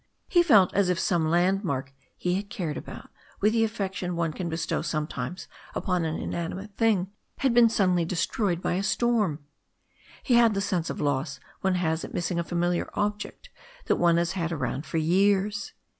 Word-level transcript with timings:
He 0.27 0.41
felt 0.41 0.73
as 0.73 0.89
if 0.89 0.97
some 0.99 1.29
landmark 1.29 1.93
he 2.17 2.33
had 2.33 2.49
cared 2.49 2.75
about 2.75 3.11
with 3.39 3.53
the 3.53 3.63
affection 3.63 4.15
one 4.15 4.33
can 4.33 4.49
bestow 4.49 4.81
sometimes 4.81 5.47
upon 5.75 6.05
an 6.05 6.17
inani 6.19 6.55
mate 6.55 6.75
thing 6.75 7.11
had 7.37 7.53
been 7.53 7.69
suddenly 7.69 8.03
destroyed 8.03 8.63
by 8.63 8.73
a 8.73 8.81
storm. 8.81 9.45
He 10.23 10.33
had 10.33 10.55
the 10.55 10.59
sense 10.59 10.89
of 10.89 10.99
loss 11.01 11.39
one 11.59 11.75
has 11.75 12.03
at 12.03 12.15
missing 12.15 12.39
a 12.39 12.43
familiar 12.43 12.89
object 12.95 13.51
that 13.85 13.97
one 13.97 14.17
has 14.17 14.31
had 14.31 14.51
around 14.51 14.87
for 14.87 14.97
years. 14.97 15.73